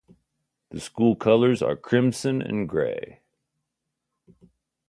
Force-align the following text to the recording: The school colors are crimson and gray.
The 0.69 0.79
school 0.79 1.15
colors 1.15 1.61
are 1.61 1.75
crimson 1.75 2.41
and 2.41 2.67
gray. 2.67 3.21